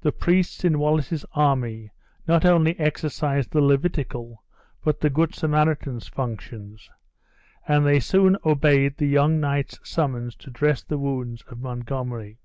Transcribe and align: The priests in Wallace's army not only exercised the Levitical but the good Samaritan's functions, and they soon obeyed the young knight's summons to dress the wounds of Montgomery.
The 0.00 0.10
priests 0.10 0.64
in 0.64 0.78
Wallace's 0.78 1.26
army 1.34 1.90
not 2.26 2.46
only 2.46 2.80
exercised 2.80 3.50
the 3.50 3.60
Levitical 3.60 4.42
but 4.82 5.00
the 5.00 5.10
good 5.10 5.34
Samaritan's 5.34 6.08
functions, 6.08 6.88
and 7.68 7.84
they 7.84 8.00
soon 8.00 8.38
obeyed 8.46 8.96
the 8.96 9.06
young 9.06 9.40
knight's 9.40 9.78
summons 9.86 10.34
to 10.36 10.50
dress 10.50 10.80
the 10.82 10.96
wounds 10.96 11.42
of 11.42 11.60
Montgomery. 11.60 12.38